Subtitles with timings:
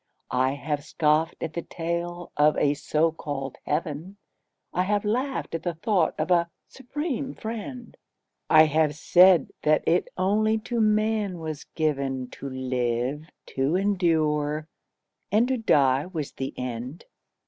[0.31, 4.17] I have scoffed at the tale of a so called heaven;
[4.73, 7.95] I have laughed at the thought of a Supreme Friend;
[8.49, 14.67] I have said that it only to man was given To live, to endure;
[15.31, 17.05] and to die was the end.